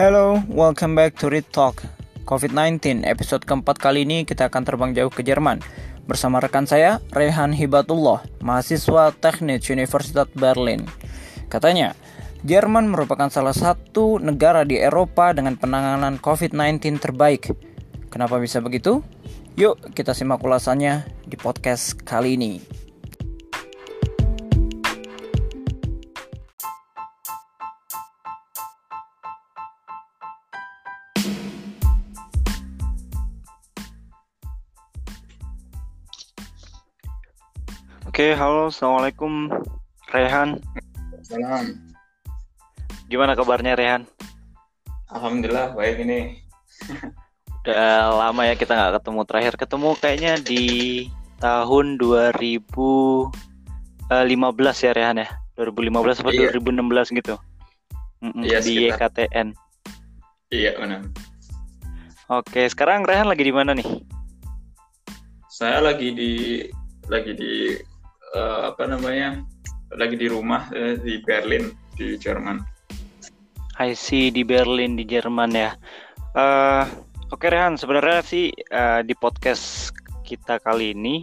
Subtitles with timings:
[0.00, 1.84] Hello, welcome back to Read Talk.
[2.24, 5.60] COVID-19 episode keempat kali ini kita akan terbang jauh ke Jerman
[6.08, 10.88] bersama rekan saya Rehan Hibatullah, mahasiswa Teknik Universitas Berlin.
[11.52, 11.92] Katanya,
[12.48, 17.52] Jerman merupakan salah satu negara di Eropa dengan penanganan COVID-19 terbaik.
[18.08, 19.04] Kenapa bisa begitu?
[19.60, 22.79] Yuk kita simak ulasannya di podcast kali ini.
[38.20, 39.48] Oke, halo, assalamualaikum,
[40.12, 40.60] Rehan.
[41.24, 41.72] Salam.
[43.08, 44.04] Gimana kabarnya, Rehan?
[45.08, 46.44] Alhamdulillah baik ini.
[47.64, 49.20] Udah lama ya kita nggak ketemu.
[49.24, 50.64] Terakhir ketemu kayaknya di
[51.40, 53.32] tahun 2015
[54.84, 55.28] ya, Rehan ya.
[55.56, 56.52] 2015 atau Iya.
[56.52, 57.40] 2016 gitu.
[58.20, 59.16] Iya, di sekitar.
[59.16, 59.56] YKTN.
[60.52, 61.08] Iya benar.
[62.28, 64.04] Oke, sekarang Rehan lagi di mana nih?
[65.48, 66.32] Saya lagi di
[67.08, 67.80] lagi di
[68.34, 69.42] eh, apa namanya?
[69.94, 72.62] Lagi di rumah eh, di Berlin di Jerman.
[73.80, 75.72] I see di Berlin di Jerman ya.
[76.36, 76.84] Eh,
[77.30, 79.94] Oke Rehan, sebenarnya sih eh, di podcast
[80.26, 81.22] kita kali ini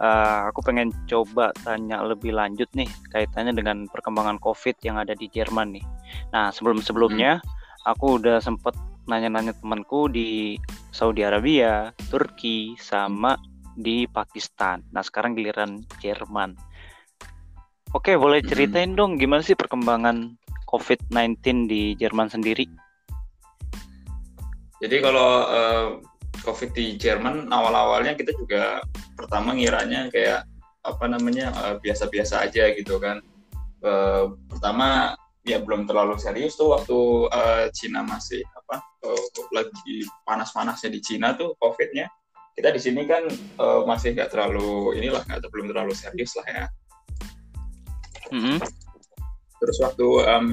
[0.00, 5.28] eh, aku pengen coba tanya lebih lanjut nih kaitannya dengan perkembangan COVID yang ada di
[5.28, 5.84] Jerman nih.
[6.32, 7.44] Nah sebelum sebelumnya
[7.84, 8.72] aku udah sempet
[9.04, 10.56] nanya-nanya temanku di
[10.88, 13.36] Saudi Arabia, Turki, sama
[13.76, 14.82] di Pakistan.
[14.92, 16.56] Nah sekarang giliran Jerman.
[17.92, 22.64] Oke, boleh ceritain dong gimana sih perkembangan COVID-19 di Jerman sendiri?
[24.80, 25.88] Jadi kalau eh,
[26.40, 28.80] COVID di Jerman awal-awalnya kita juga
[29.14, 30.48] pertama ngiranya kayak
[30.82, 33.20] apa namanya eh, biasa-biasa aja gitu kan.
[33.84, 35.12] Eh, pertama
[35.44, 36.98] ya belum terlalu serius tuh waktu
[37.28, 42.08] eh, Cina masih apa eh, lagi panas-panasnya di Cina tuh COVID-nya.
[42.52, 46.64] Kita di sini kan eh, masih nggak terlalu inilah nggak belum terlalu serius lah ya.
[48.32, 48.58] Mm-mm.
[49.60, 50.44] Terus waktu em,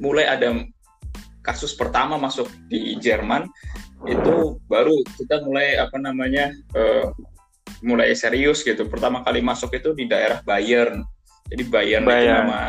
[0.00, 0.48] mulai ada
[1.44, 3.44] kasus pertama masuk di Jerman
[4.04, 7.08] itu baru kita mulai apa namanya eh,
[7.84, 8.84] mulai serius gitu.
[8.88, 11.04] Pertama kali masuk itu di daerah Bayern.
[11.48, 12.46] Jadi Bayern, itu Bayern.
[12.48, 12.60] nama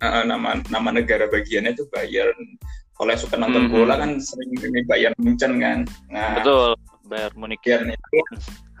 [0.00, 2.38] eh, nama nama negara bagiannya itu Bayern.
[2.94, 3.72] Kalau yang suka nonton Mhm.
[3.72, 5.78] bola kan sering ini Bayern Munchen kan.
[6.12, 6.76] Nah, Betul,
[7.10, 7.60] Bayern Munich.
[7.66, 8.18] Bayern itu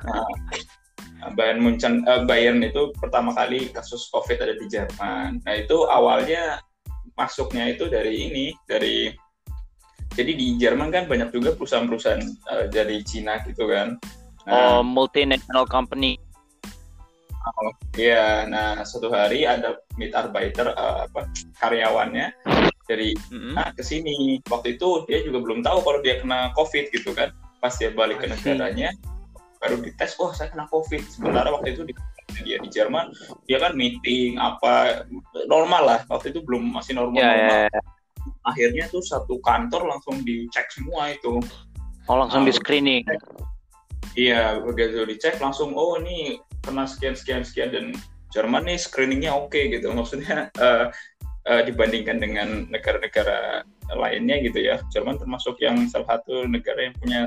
[0.06, 5.42] nah, Bayern Munchen eh, Bayern itu pertama kali kasus COVID ada di Jerman.
[5.42, 6.62] Nah itu awalnya
[7.18, 9.12] masuknya itu dari ini dari
[10.14, 13.98] jadi di Jerman kan banyak juga perusahaan-perusahaan eh, dari Cina gitu kan.
[14.48, 16.16] Oh, Nah, multinational company.
[17.96, 21.28] Iya, nah suatu hari ada Mitarbeiter eh, apa
[21.60, 22.32] karyawannya
[22.88, 23.54] dari Mm-mm.
[23.54, 24.40] Cina ke sini.
[24.48, 27.30] Waktu itu dia juga belum tahu kalau dia kena COVID gitu kan.
[27.60, 28.90] Pas dia balik ke negaranya
[29.60, 31.04] baru dites, wah saya kena COVID.
[31.04, 31.94] Sementara waktu itu di,
[32.42, 33.12] dia di Jerman
[33.44, 35.04] dia kan meeting apa
[35.46, 36.00] normal lah.
[36.08, 37.20] Waktu itu belum masih normal.
[37.20, 37.80] Ya, ya, ya.
[38.48, 41.44] Akhirnya tuh satu kantor langsung dicek semua itu.
[42.08, 43.04] Oh, langsung di screening.
[44.16, 47.86] Iya, begitu dicek langsung oh ini kena sekian sekian sekian dan
[48.32, 49.92] Jerman nih screeningnya oke gitu.
[49.92, 50.86] Maksudnya eh,
[51.46, 53.60] eh, dibandingkan dengan negara-negara
[53.92, 54.80] lainnya gitu ya.
[54.88, 57.20] Jerman termasuk yang salah satu negara yang punya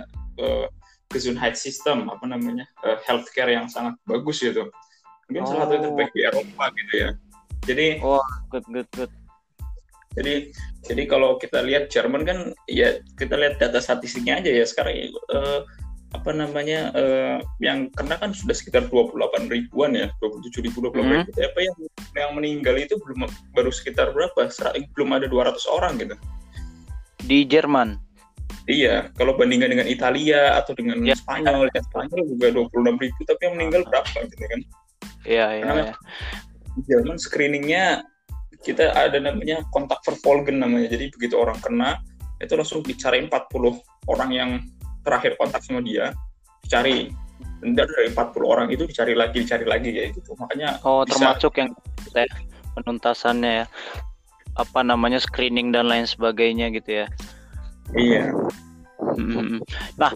[1.54, 4.70] system apa namanya eh, healthcare yang sangat bagus gitu.
[5.30, 5.88] Mungkin salah satu yang Oh.
[5.94, 7.10] terbaik di Eropa gitu ya.
[7.64, 9.12] Jadi Wah, good, good, good.
[10.14, 10.52] jadi
[10.86, 12.38] jadi kalau kita lihat Jerman kan
[12.70, 15.60] ya kita lihat data statistiknya aja ya sekarang eh,
[16.14, 21.10] apa namanya eh, yang kena kan sudah sekitar 28 ribuan ya 27 ribu 28 Mhm.
[21.26, 21.76] ribu apa yang
[22.14, 23.26] yang meninggal itu belum
[23.58, 26.14] baru sekitar berapa Sera- belum ada 200 orang gitu
[27.24, 27.98] Di Jerman.
[28.66, 31.16] Iya kalau bandingkan dengan Italia atau dengan Ya.
[31.18, 34.62] Spanyol ya Spanyol juga 26 ribu tapi yang meninggal berapa gitu kan
[35.24, 35.96] Iya, iya, Karena iya.
[36.76, 37.86] di Jerman screeningnya
[38.60, 40.92] kita ada namanya kontak verfolgen namanya.
[40.92, 42.00] Jadi begitu orang kena
[42.40, 43.32] itu langsung dicari 40
[44.12, 44.50] orang yang
[45.04, 46.12] terakhir kontak sama dia,
[46.64, 47.12] dicari.
[47.64, 50.36] Dan dari 40 orang itu dicari lagi, dicari lagi kayak gitu.
[50.36, 51.72] Makanya Oh, bisa- termasuk yang
[52.12, 52.24] ya,
[52.76, 53.66] penuntasannya ya.
[54.60, 57.08] Apa namanya screening dan lain sebagainya gitu ya.
[57.92, 58.32] Iya,
[59.14, 59.60] Mm-mm.
[60.00, 60.12] Nah,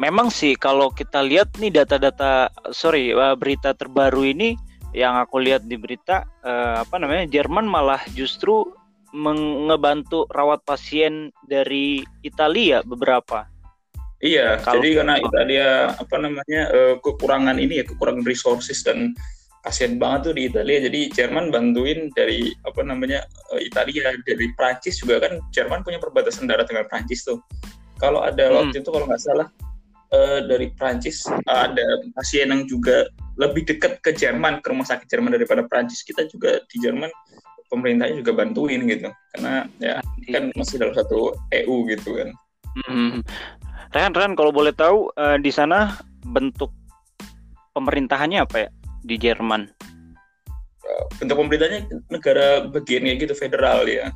[0.00, 4.56] memang sih kalau kita lihat nih data-data, sorry, eh, berita terbaru ini
[4.96, 8.64] yang aku lihat di berita, eh, apa namanya, Jerman malah justru
[9.14, 13.46] mengebantu rawat pasien dari Italia beberapa.
[14.18, 14.56] iya.
[14.64, 19.12] Kalau- Jadi karena Italia apa namanya eh, kekurangan ini ya, kekurangan resources dan
[19.66, 25.02] kasihan banget tuh di Italia jadi Jerman bantuin dari apa namanya uh, Italia dari Prancis
[25.02, 27.42] juga kan Jerman punya perbatasan darat dengan Prancis tuh
[27.98, 28.54] kalau ada hmm.
[28.62, 29.50] waktu itu kalau nggak salah
[30.14, 31.82] uh, dari Prancis uh, ada
[32.14, 33.10] pasien yang juga
[33.42, 37.10] lebih dekat ke Jerman ke rumah sakit Jerman daripada Prancis kita juga di Jerman
[37.66, 39.98] pemerintahnya juga bantuin gitu karena ya
[40.30, 42.30] kan masih dalam satu EU gitu kan.
[42.86, 43.26] Hmm.
[43.90, 46.70] Rehan, Rehan kalau boleh tahu uh, di sana bentuk
[47.74, 48.68] pemerintahannya apa ya?
[49.06, 49.70] Di Jerman?
[51.22, 54.10] Bentuk pemerintahnya negara bagian kayak gitu federal ya,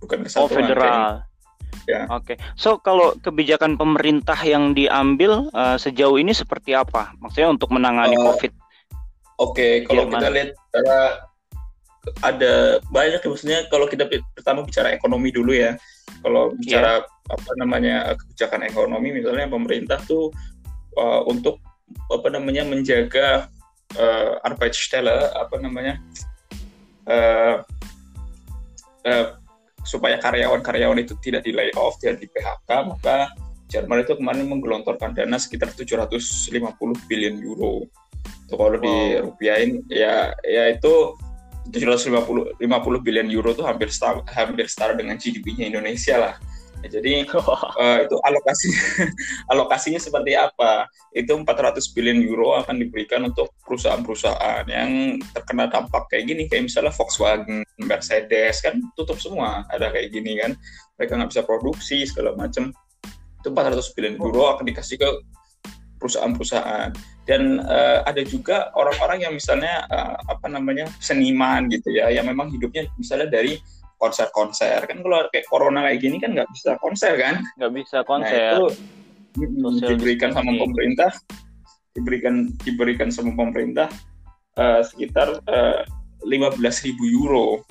[0.00, 0.46] bukan kesatuan.
[0.46, 1.26] Oh federal.
[1.86, 2.02] Ya.
[2.10, 2.36] Oke, okay.
[2.58, 7.14] so kalau kebijakan pemerintah yang diambil uh, sejauh ini seperti apa?
[7.22, 8.52] Maksudnya untuk menangani uh, COVID?
[9.38, 9.72] Oke, okay.
[9.86, 10.50] kalau kita lihat
[12.22, 15.78] ada banyak maksudnya kalau kita pertama bicara ekonomi dulu ya.
[16.22, 17.34] Kalau bicara yeah.
[17.34, 20.34] apa namanya kebijakan ekonomi, misalnya pemerintah tuh
[20.98, 21.62] uh, untuk
[22.10, 23.46] apa namanya menjaga
[23.96, 25.98] uh, Arbeitsstelle apa namanya
[27.08, 27.64] uh,
[29.04, 29.26] uh,
[29.86, 33.30] supaya karyawan-karyawan itu tidak di layoff, tidak di PHK, maka
[33.66, 36.46] Jerman itu kemarin menggelontorkan dana sekitar 750
[37.10, 37.90] billion euro.
[38.46, 38.82] Itu kalau wow.
[38.82, 41.18] dirupiahin ya ya itu
[41.74, 42.62] 750 50
[43.02, 46.34] billion euro itu hampir setara, hampir setara dengan GDP-nya Indonesia lah.
[46.84, 48.68] Ya, jadi uh, itu alokasi
[49.52, 50.90] alokasinya seperti apa?
[51.14, 56.92] Itu 400 billion euro akan diberikan untuk perusahaan-perusahaan yang terkena dampak kayak gini, kayak misalnya
[56.92, 60.52] Volkswagen, Mercedes kan tutup semua, ada kayak gini kan,
[61.00, 62.70] mereka nggak bisa produksi segala macam.
[63.40, 65.08] Itu 400 billion euro akan dikasih ke
[65.96, 66.92] perusahaan-perusahaan
[67.26, 72.52] dan uh, ada juga orang-orang yang misalnya uh, apa namanya seniman gitu ya yang memang
[72.52, 73.58] hidupnya misalnya dari
[73.96, 74.84] konser-konser.
[74.84, 77.40] Kan kalau kayak corona kayak gini kan nggak bisa konser kan?
[77.56, 78.56] Nggak bisa konser.
[78.56, 78.68] nah,
[79.36, 81.10] itu diberikan sama pemerintah.
[81.96, 83.88] Diberikan diberikan sama pemerintah
[84.60, 85.80] uh, sekitar eh,
[86.28, 87.64] lima belas ribu euro.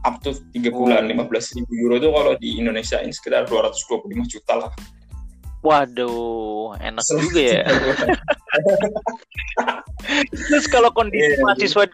[0.00, 4.32] Up to tiga bulan lima belas ribu euro itu kalau di Indonesia ini sekitar 225
[4.32, 4.72] juta lah.
[5.60, 7.64] Waduh, enak juga ya.
[10.48, 11.84] Terus kalau kondisi yeah, mahasiswa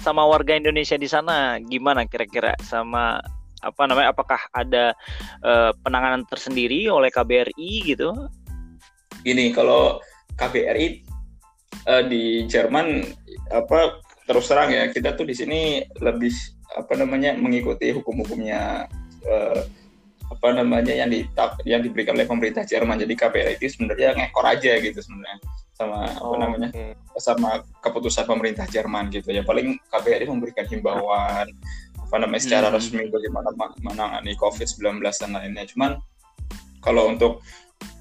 [0.00, 3.18] sama warga Indonesia di sana gimana kira-kira sama
[3.58, 4.94] apa namanya apakah ada
[5.42, 8.14] uh, penanganan tersendiri oleh KBRI gitu?
[9.26, 9.98] Gini kalau
[10.38, 11.02] KBRI
[11.90, 13.02] uh, eh, di Jerman
[13.50, 13.98] apa
[14.28, 16.30] terus terang ya kita tuh di sini lebih
[16.76, 18.86] apa namanya mengikuti hukum-hukumnya
[19.26, 19.60] uh,
[20.38, 21.26] apa namanya yang di
[21.66, 25.42] yang diberikan oleh pemerintah Jerman jadi KBRI itu sebenarnya ngekor aja gitu sebenarnya
[25.74, 26.94] sama oh, apa namanya okay.
[27.18, 31.50] sama keputusan pemerintah Jerman gitu ya paling KBRI memberikan himbauan
[31.98, 32.76] apa namanya secara hmm.
[32.78, 33.50] resmi bagaimana
[33.82, 35.98] menangani COVID-19 dan lainnya cuman
[36.78, 37.42] kalau untuk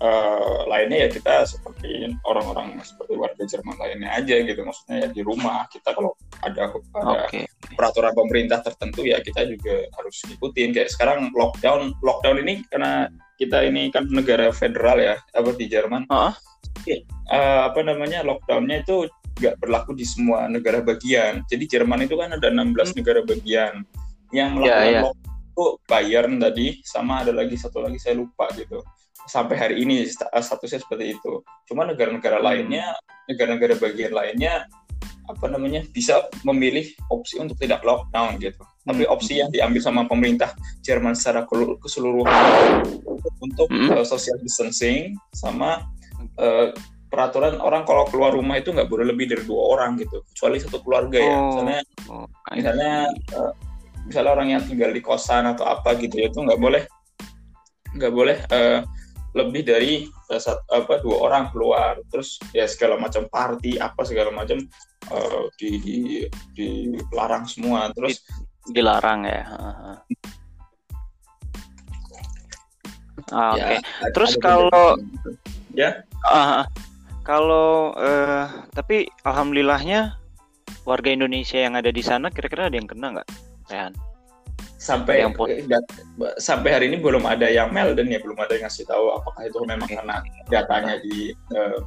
[0.02, 5.22] uh, lainnya ya kita seperti orang-orang seperti warga Jerman lainnya aja gitu maksudnya ya di
[5.22, 7.46] rumah kita kalau ada ada okay.
[7.74, 13.62] peraturan pemerintah tertentu ya kita juga harus ikutin kayak sekarang lockdown lockdown ini karena kita
[13.66, 16.58] ini kan negara federal ya apa di Jerman uh -huh
[17.32, 19.08] uh, apa namanya lockdownnya itu
[19.38, 21.46] nggak berlaku di semua negara bagian.
[21.46, 22.96] Jadi Jerman itu kan ada 16 hmm.
[22.98, 23.74] negara bagian
[24.34, 25.04] yang melakukan yeah, yeah.
[25.06, 28.82] lockdown itu Bayern tadi sama ada lagi satu lagi saya lupa gitu.
[29.28, 31.44] Sampai hari ini statusnya seperti itu.
[31.68, 32.46] Cuma negara-negara hmm.
[32.48, 32.86] lainnya,
[33.28, 34.66] negara-negara bagian lainnya
[35.28, 38.64] apa namanya bisa memilih opsi untuk tidak lockdown gitu.
[38.64, 38.96] Hmm.
[38.96, 41.44] Tapi opsi yang diambil sama pemerintah Jerman secara
[41.84, 42.88] keseluruhan
[43.44, 43.92] untuk hmm.
[43.92, 45.84] uh, social distancing sama
[46.40, 46.72] uh,
[47.08, 50.84] peraturan orang kalau keluar rumah itu nggak boleh lebih dari dua orang gitu kecuali satu
[50.84, 51.44] keluarga ya oh.
[51.48, 51.80] misalnya
[52.12, 52.94] oh, misalnya
[53.32, 53.54] uh,
[54.04, 56.84] misalnya orang yang tinggal di kosan atau apa gitu ya itu nggak boleh
[57.96, 58.84] nggak boleh uh,
[59.38, 60.42] lebih dari uh,
[60.74, 64.58] apa dua orang keluar terus ya segala macam party apa segala macam
[65.14, 66.28] uh, di, di
[66.58, 68.26] dilarang semua terus
[68.74, 69.44] dilarang ya
[73.32, 73.60] Ah, Oke.
[73.60, 73.78] Okay.
[73.80, 74.88] Ya, Terus kalau
[75.76, 75.92] ya.
[76.24, 76.64] Uh,
[77.28, 80.16] kalau uh, tapi alhamdulillahnya
[80.88, 83.30] warga Indonesia yang ada di sana kira-kira ada yang kena nggak,
[83.68, 83.94] Rehan?
[84.78, 85.34] Sampai yang
[86.38, 89.58] sampai hari ini belum ada yang melden ya, belum ada yang ngasih tahu apakah itu
[89.66, 90.22] memang karena
[90.54, 91.82] datanya di uh,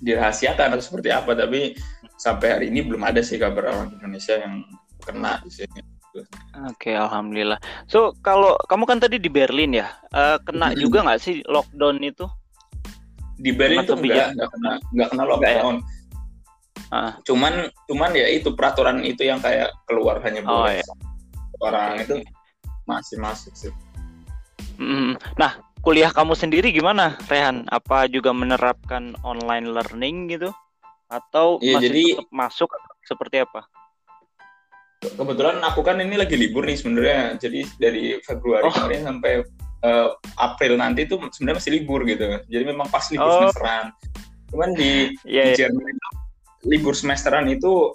[0.00, 1.36] dirahasiakan atau seperti apa.
[1.36, 1.76] Tapi
[2.16, 4.64] sampai hari ini belum ada sih kabar orang Indonesia yang
[5.04, 5.80] kena di sini.
[6.16, 6.24] Oke,
[6.72, 7.60] okay, alhamdulillah.
[7.84, 10.80] So kalau kamu kan tadi di Berlin ya, uh, kena hmm.
[10.80, 12.24] juga nggak sih lockdown itu?
[13.36, 15.76] di Berlin itu enggak, enggak kena enggak kena lockdown.
[15.76, 15.84] Ya?
[16.94, 17.12] Ah.
[17.26, 17.54] Cuman
[17.90, 20.84] cuman ya itu peraturan itu yang kayak keluar hanya oh, boleh iya.
[21.60, 22.04] Orang okay.
[22.04, 22.16] itu
[22.86, 23.72] masih masuk sih.
[24.76, 27.64] Mm, nah, kuliah kamu sendiri gimana, Rehan?
[27.72, 30.50] Apa juga menerapkan online learning gitu?
[31.06, 32.70] Atau iya, masih jadi, tetap masuk
[33.06, 33.64] seperti apa?
[35.00, 37.38] Kebetulan aku kan ini lagi libur nih sebenarnya.
[37.38, 38.72] Jadi dari Februari oh.
[38.74, 39.32] kemarin sampai
[39.86, 40.08] uh,
[40.40, 42.24] April nanti itu sebenarnya masih libur gitu.
[42.50, 43.36] Jadi memang pas libur oh.
[43.46, 43.94] semesteran.
[44.50, 45.58] Cuman di, yeah, di iya.
[45.66, 45.94] Jerman
[46.66, 47.94] libur semesteran itu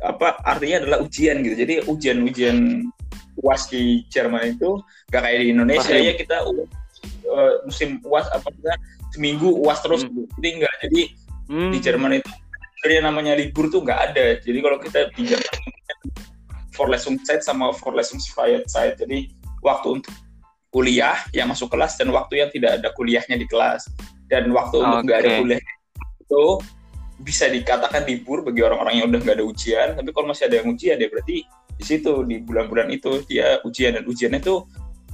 [0.00, 1.54] apa artinya adalah ujian gitu.
[1.56, 2.56] Jadi ujian-ujian
[3.40, 8.72] UAS di Jerman itu gak kayak di Indonesia ya kita uh, musim UAS apa kita
[9.16, 10.26] seminggu UAS terus hmm.
[10.40, 10.74] jadi enggak.
[10.88, 11.02] Jadi
[11.48, 11.70] hmm.
[11.72, 12.30] di Jerman itu
[12.80, 14.24] sebenarnya namanya libur tuh nggak ada.
[14.40, 15.70] Jadi kalau kita di Jerman
[16.72, 18.96] for side sama for side.
[18.96, 19.28] Jadi
[19.60, 20.14] waktu untuk
[20.70, 23.84] kuliah yang masuk kelas dan waktu yang tidak ada kuliahnya di kelas.
[24.30, 24.86] Dan waktu okay.
[24.86, 26.44] untuk nggak ada kuliah itu
[27.20, 29.88] bisa dikatakan libur bagi orang-orang yang udah nggak ada ujian.
[29.96, 31.36] Tapi kalau masih ada yang ujian ya berarti
[31.80, 34.64] di situ di bulan-bulan itu dia ujian dan ujiannya itu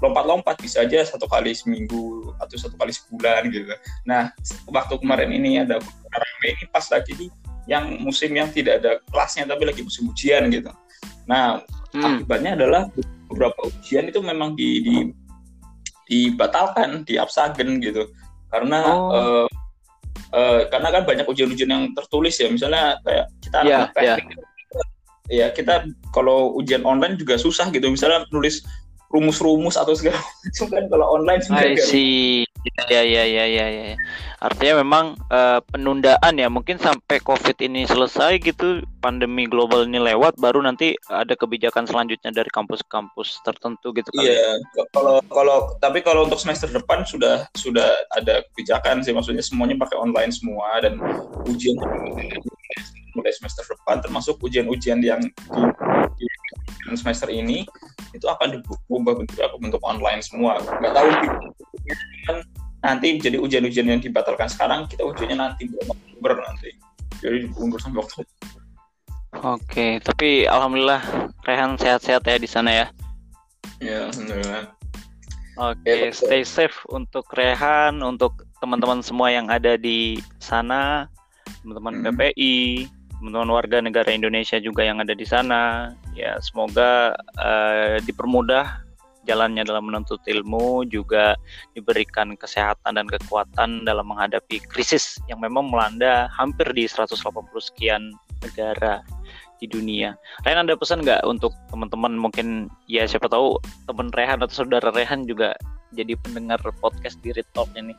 [0.02, 3.72] lompat-lompat bisa aja satu kali seminggu atau satu kali sebulan gitu.
[4.04, 4.34] Nah
[4.68, 5.80] waktu kemarin ini ada
[6.12, 7.30] rame ini pas lagi nih
[7.66, 10.70] yang musim yang tidak ada kelasnya tapi lagi musim ujian gitu.
[11.26, 11.60] Nah,
[11.92, 12.22] hmm.
[12.22, 12.82] akibatnya adalah
[13.26, 14.96] beberapa ujian itu memang di, di
[16.06, 18.06] dibatalkan, diabsagen gitu.
[18.46, 19.10] Karena oh.
[19.10, 19.46] uh,
[20.33, 24.47] uh, karena kan banyak ujian-ujian yang tertulis ya, misalnya kayak kita anak yeah, teknik yeah.
[25.26, 25.75] ya kita
[26.14, 27.90] kalau ujian online juga susah gitu.
[27.90, 28.62] Misalnya nulis
[29.10, 31.42] rumus-rumus atau segala macam kan kalau online
[31.78, 32.44] see.
[32.90, 33.94] Ya ya ya ya ya.
[34.42, 40.36] Artinya memang uh, penundaan ya mungkin sampai Covid ini selesai gitu, pandemi global ini lewat
[40.36, 44.26] baru nanti ada kebijakan selanjutnya dari kampus-kampus tertentu gitu kan.
[44.26, 44.60] Iya,
[44.90, 50.02] kalau kalau tapi kalau untuk semester depan sudah sudah ada kebijakan sih maksudnya semuanya pakai
[50.02, 50.98] online semua dan
[51.46, 51.78] ujian
[53.16, 55.25] mulai semester depan termasuk ujian-ujian yang
[56.20, 56.26] di,
[56.92, 57.64] di semester ini
[58.16, 60.58] itu akan diubah bentuk bentuk online semua.
[60.61, 61.08] Nggak tahu
[62.26, 62.37] kan
[62.82, 66.70] nanti jadi ujian-ujian yang dibatalkan sekarang kita ujiannya nanti bulan Oktober nanti.
[67.20, 68.28] Jadi diundur sampai Oktober.
[69.44, 71.02] Oke tapi alhamdulillah
[71.44, 72.87] Rehan sehat-sehat ya di sana ya.
[73.78, 74.73] Ya alhamdulillah.
[75.56, 81.08] Oke ya, stay safe untuk Rehan untuk teman-teman semua yang ada di sana
[81.64, 82.04] teman-teman hmm.
[82.12, 82.56] PPI
[83.20, 88.87] teman-teman warga negara Indonesia juga yang ada di sana ya semoga uh, dipermudah
[89.26, 91.35] jalannya dalam menuntut ilmu juga
[91.75, 97.18] diberikan kesehatan dan kekuatan dalam menghadapi krisis yang memang melanda hampir di 180
[97.58, 99.02] sekian negara
[99.58, 100.14] di dunia.
[100.46, 103.58] Rehan ada pesan nggak untuk teman-teman mungkin ya siapa tahu
[103.90, 105.58] teman Rehan atau saudara Rehan juga
[105.96, 107.96] jadi pendengar podcast di Read Talk ini.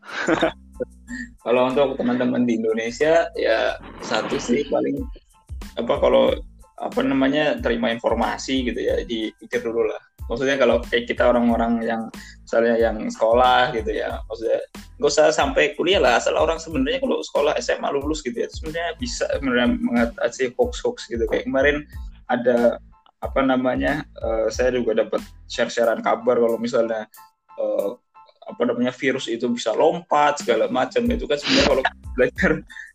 [1.42, 5.00] kalau untuk teman-teman di Indonesia ya satu sih paling
[5.78, 6.34] apa kalau
[6.80, 10.00] apa namanya terima informasi gitu ya dipikir dulu lah.
[10.30, 12.02] Maksudnya kalau kayak kita orang-orang yang
[12.46, 14.62] misalnya yang sekolah gitu ya maksudnya
[14.96, 18.94] nggak usah sampai kuliah lah asal orang sebenarnya kalau sekolah SMA lulus gitu ya sebenarnya
[18.96, 21.26] bisa sebenarnya mengatasi hoax-hoax gitu.
[21.28, 21.76] Kayak kemarin
[22.30, 22.78] ada
[23.20, 25.20] apa namanya uh, saya juga dapat
[25.52, 27.04] share-sharean kabar kalau misalnya
[27.60, 28.00] uh,
[28.50, 31.06] apa namanya virus itu bisa lompat segala macam.
[31.06, 31.82] Itu kan sebenarnya kalau
[32.18, 32.50] belajar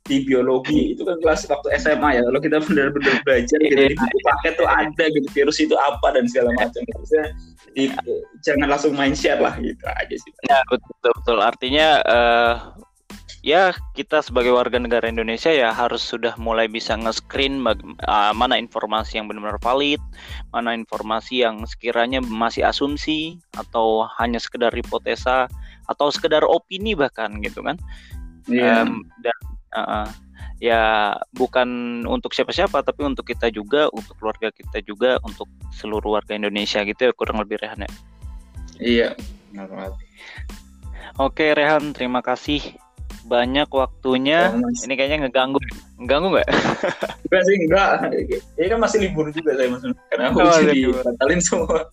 [0.05, 2.21] di biologi itu kan kelas waktu SMA ya.
[2.21, 6.25] Kalau kita benar-benar belajar gitu di buku paket tuh ada gitu virus itu apa dan
[6.29, 6.81] segala macam.
[7.75, 7.91] Di,
[8.45, 10.31] jangan langsung main share lah gitu aja sih.
[10.47, 11.37] Ya betul betul.
[11.41, 12.53] Artinya uh,
[13.45, 19.21] ya kita sebagai warga negara Indonesia ya harus sudah mulai bisa nge-screen uh, mana informasi
[19.21, 20.01] yang benar-benar valid,
[20.49, 25.45] mana informasi yang sekiranya masih asumsi atau hanya sekedar hipotesa
[25.85, 27.77] atau sekedar opini bahkan gitu kan.
[28.49, 28.81] Yeah.
[28.81, 29.37] Um, dan
[29.77, 30.09] uh,
[30.57, 36.33] ya bukan untuk siapa-siapa tapi untuk kita juga untuk keluarga kita juga untuk seluruh warga
[36.33, 37.91] Indonesia gitu ya kurang lebih Rehan ya
[38.79, 39.09] iya
[41.15, 42.75] Oke Rehan terima kasih
[43.25, 45.57] banyak waktunya oh, ini kayaknya ngeganggu
[45.97, 46.49] ngeganggu nggak
[47.25, 47.89] enggak sih enggak
[48.61, 51.89] ini kan masih libur juga saya maksudnya karena aku oh, dibatalin semua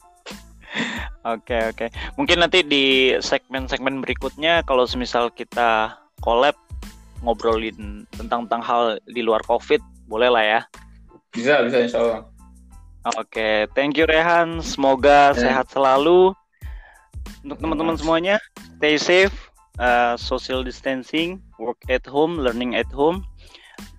[1.23, 1.87] Oke oke.
[2.19, 6.59] Mungkin nanti di segmen-segmen berikutnya kalau semisal kita collab
[7.23, 9.79] ngobrolin tentang tentang hal di luar COVID,
[10.11, 10.61] boleh lah ya?
[11.31, 12.21] Bisa, bisa insya Allah.
[13.15, 13.57] Oke, okay.
[13.79, 14.59] thank you Rehan.
[14.63, 15.39] Semoga yeah.
[15.39, 16.35] sehat selalu.
[17.47, 18.43] Untuk teman-teman semuanya,
[18.79, 23.25] stay safe, uh, social distancing, work at home, learning at home,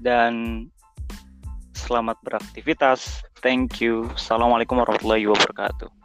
[0.03, 0.65] dan
[1.73, 3.23] selamat beraktivitas.
[3.41, 4.11] Thank you.
[4.13, 6.02] Assalamualaikum warahmatullahi wabarakatuh.